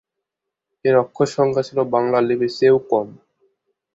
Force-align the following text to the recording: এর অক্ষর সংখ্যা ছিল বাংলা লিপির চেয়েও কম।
এর 0.85 0.95
অক্ষর 1.03 1.27
সংখ্যা 1.35 1.63
ছিল 1.67 1.79
বাংলা 1.93 2.19
লিপির 2.21 2.51
চেয়েও 2.57 2.77
কম। 2.89 3.07